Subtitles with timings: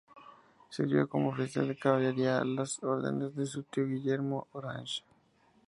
[0.71, 5.03] Sirvió como oficial de caballería a las órdenes de su tío Guillermo de Orange.